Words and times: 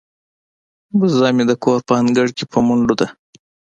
وزه 0.99 1.27
مې 1.35 1.43
د 1.49 1.51
کور 1.63 1.79
په 1.87 1.93
انګړ 2.01 2.27
کې 2.37 2.45
په 2.51 2.59
منډو 2.67 2.95
ده. 2.99 3.07